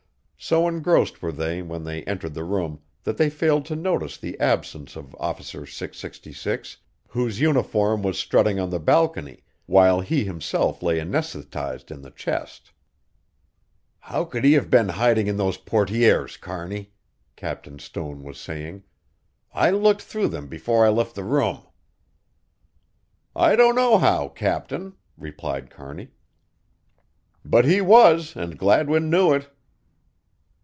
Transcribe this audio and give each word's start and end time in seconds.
So 0.43 0.67
engrossed 0.67 1.21
were 1.21 1.31
they 1.31 1.61
when 1.61 1.83
they 1.83 2.03
entered 2.05 2.33
the 2.33 2.43
room 2.43 2.81
that 3.03 3.17
they 3.17 3.29
failed 3.29 3.63
to 3.67 3.75
notice 3.75 4.17
the 4.17 4.39
absence 4.39 4.95
of 4.95 5.15
Officer 5.19 5.67
666, 5.67 6.77
whose 7.09 7.39
uniform 7.39 8.01
was 8.01 8.17
strutting 8.17 8.59
on 8.59 8.71
the 8.71 8.79
balcony 8.79 9.43
while 9.67 10.01
he 10.01 10.25
himself 10.25 10.81
lay 10.81 10.97
anæsthetized 10.97 11.91
in 11.91 12.01
the 12.01 12.09
chest. 12.09 12.71
"How 13.99 14.23
could 14.25 14.43
he 14.43 14.53
have 14.53 14.71
been 14.71 14.89
hiding 14.89 15.27
in 15.27 15.37
those 15.37 15.59
portières, 15.59 16.39
Kearney?" 16.41 16.91
Captain 17.35 17.77
Stone 17.77 18.23
was 18.23 18.39
saying. 18.39 18.81
"I 19.53 19.69
looked 19.69 20.01
through 20.01 20.29
them 20.29 20.47
before 20.47 20.83
I 20.83 20.89
left 20.89 21.13
the 21.13 21.23
room." 21.23 21.67
"I 23.35 23.55
don't 23.55 23.75
know 23.75 23.99
how, 23.99 24.27
Captain," 24.27 24.95
replied 25.19 25.69
Kearney, 25.69 26.07
"but 27.45 27.63
he 27.63 27.79
was 27.79 28.35
and 28.35 28.57
Gladwin 28.57 29.11
knew 29.11 29.33
it." 29.35 29.47